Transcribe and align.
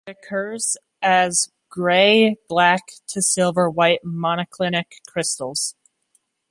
It 0.07 0.17
occurs 0.19 0.77
as 1.03 1.51
grey, 1.69 2.37
black, 2.49 2.81
to 3.09 3.21
silvery 3.21 3.69
white 3.69 3.99
monoclinic 4.03 4.85
crystals. 5.07 5.75